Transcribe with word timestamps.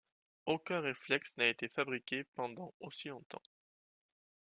Aucun 0.47 0.79
reflex 0.81 1.37
n'a 1.37 1.47
été 1.47 1.67
fabriqué 1.69 2.23
pendant 2.33 2.73
aussi 2.79 3.09
longtemps. 3.09 3.43